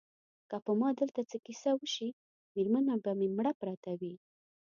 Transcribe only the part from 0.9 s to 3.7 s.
دلته څه کیسه وشي مېرمنه به مې مړه